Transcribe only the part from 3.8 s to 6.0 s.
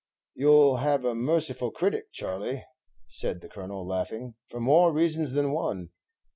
laughing, "for more reasons than one.